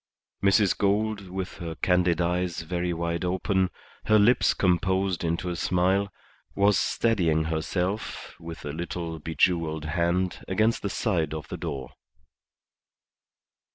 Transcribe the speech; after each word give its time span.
Mrs. 0.43 0.75
Gould, 0.75 1.29
with 1.29 1.57
her 1.57 1.75
candid 1.75 2.19
eyes 2.21 2.61
very 2.63 2.91
wide 2.91 3.23
open, 3.23 3.69
her 4.05 4.17
lips 4.17 4.55
composed 4.55 5.23
into 5.23 5.47
a 5.47 5.55
smile, 5.55 6.11
was 6.55 6.75
steadying 6.75 7.43
herself 7.43 8.33
with 8.39 8.65
a 8.65 8.73
little 8.73 9.19
bejewelled 9.19 9.85
hand 9.85 10.43
against 10.47 10.81
the 10.81 10.89
side 10.89 11.35
of 11.35 11.49
the 11.49 11.57
door. 11.57 11.91